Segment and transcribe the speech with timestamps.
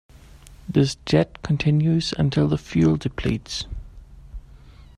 [0.67, 3.65] This jet continues until the fuel depletes.